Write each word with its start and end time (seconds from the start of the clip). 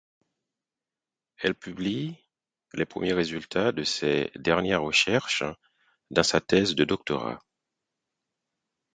Elle 1.37 1.53
publie 1.53 2.15
les 2.73 2.85
premiers 2.87 3.13
résultats 3.13 3.71
de 3.71 3.83
ses 3.83 4.31
dernières 4.33 4.81
recherches 4.81 5.43
dans 6.09 6.23
sa 6.23 6.41
thèse 6.41 6.73
de 6.73 6.85
doctorat. 6.85 7.39